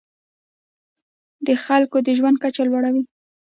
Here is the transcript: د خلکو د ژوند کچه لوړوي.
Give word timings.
د 1.45 1.47
خلکو 1.65 1.97
د 2.07 2.09
ژوند 2.17 2.37
کچه 2.43 2.63
لوړوي. 2.69 3.03